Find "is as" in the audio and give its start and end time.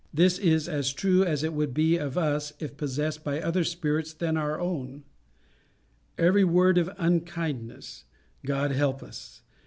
0.39-0.93